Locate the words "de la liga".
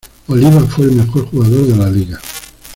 1.67-2.19